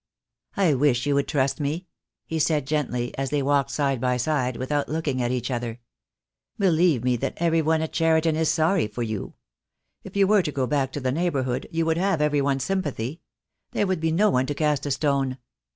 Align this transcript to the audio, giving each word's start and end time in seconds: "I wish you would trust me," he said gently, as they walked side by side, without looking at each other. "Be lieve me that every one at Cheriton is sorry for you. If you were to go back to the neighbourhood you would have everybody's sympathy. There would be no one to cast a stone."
"I 0.57 0.73
wish 0.73 1.05
you 1.05 1.13
would 1.13 1.27
trust 1.27 1.59
me," 1.59 1.85
he 2.25 2.39
said 2.39 2.65
gently, 2.65 3.15
as 3.19 3.29
they 3.29 3.43
walked 3.43 3.69
side 3.69 4.01
by 4.01 4.17
side, 4.17 4.57
without 4.57 4.89
looking 4.89 5.21
at 5.21 5.29
each 5.29 5.51
other. 5.51 5.79
"Be 6.57 6.71
lieve 6.71 7.03
me 7.03 7.17
that 7.17 7.35
every 7.37 7.61
one 7.61 7.83
at 7.83 7.93
Cheriton 7.93 8.35
is 8.35 8.49
sorry 8.49 8.87
for 8.87 9.03
you. 9.03 9.35
If 10.03 10.15
you 10.17 10.25
were 10.25 10.41
to 10.41 10.51
go 10.51 10.65
back 10.65 10.91
to 10.93 10.99
the 10.99 11.11
neighbourhood 11.11 11.67
you 11.71 11.85
would 11.85 11.97
have 11.97 12.19
everybody's 12.19 12.63
sympathy. 12.63 13.21
There 13.73 13.85
would 13.85 13.99
be 13.99 14.11
no 14.11 14.31
one 14.31 14.47
to 14.47 14.55
cast 14.55 14.87
a 14.87 14.91
stone." 14.91 15.37